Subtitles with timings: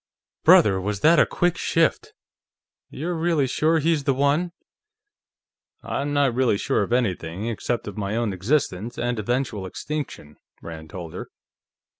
[0.43, 2.13] "Brother, was that a quick shift!...
[2.89, 4.51] You're really sure he's the one?"
[5.83, 10.89] "I'm not really sure of anything, except of my own existence and eventual extinction," Rand
[10.89, 11.29] told her.